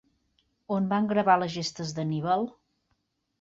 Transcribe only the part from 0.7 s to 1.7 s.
On van gravar les